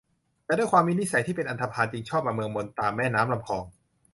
[0.45, 3.63] แต่ด้วยความมีนิสัยที่เป็นอันธพาล จึงชอบมาเมืองบนตามแม่น้ำลำคลอง